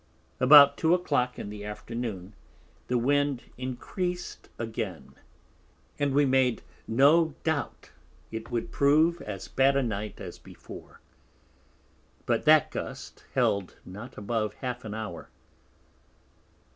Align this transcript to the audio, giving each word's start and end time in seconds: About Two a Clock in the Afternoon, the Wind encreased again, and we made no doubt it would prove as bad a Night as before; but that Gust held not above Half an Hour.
About 0.39 0.77
Two 0.77 0.95
a 0.95 0.97
Clock 0.97 1.37
in 1.37 1.51
the 1.51 1.63
Afternoon, 1.63 2.33
the 2.87 2.97
Wind 2.97 3.43
encreased 3.59 4.49
again, 4.57 5.13
and 5.99 6.11
we 6.15 6.25
made 6.25 6.63
no 6.87 7.35
doubt 7.43 7.91
it 8.31 8.49
would 8.49 8.71
prove 8.71 9.21
as 9.21 9.47
bad 9.47 9.77
a 9.77 9.83
Night 9.83 10.19
as 10.19 10.39
before; 10.39 11.01
but 12.25 12.45
that 12.45 12.71
Gust 12.71 13.25
held 13.35 13.77
not 13.85 14.17
above 14.17 14.55
Half 14.55 14.83
an 14.85 14.95
Hour. 14.95 15.29